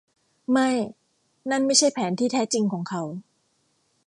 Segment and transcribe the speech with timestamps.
[0.51, 0.69] ไม่
[1.49, 3.03] นั่นไม่ใช่แผนที่แท้จริงของเขา